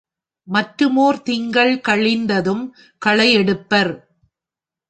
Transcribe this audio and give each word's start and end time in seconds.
மற்றுமோர் 0.47 1.19
திங்கள் 1.21 1.81
கழிந்ததும் 1.87 2.63
களையெடுப்பர். 3.01 3.93